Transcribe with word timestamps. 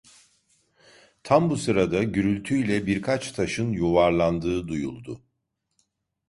Tam 1.23 1.49
bu 1.49 1.57
sırada 1.57 2.03
gürültüyle 2.03 2.85
birkaç 2.85 3.31
taşın 3.31 3.71
yuvarlandığı 3.71 4.67
duyuldu. 4.67 5.21